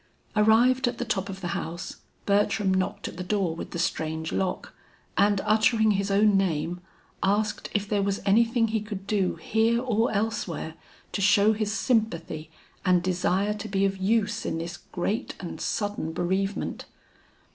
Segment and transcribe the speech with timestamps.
[0.35, 4.31] Arrived at the top of the house, Bertram knocked at the door with the strange
[4.31, 4.73] lock,
[5.15, 6.81] and uttering his own name,
[7.21, 10.73] asked if there was anything he could do here or elsewhere
[11.11, 12.49] to show his sympathy
[12.83, 16.85] and desire to be of use in this great and sudden bereavement.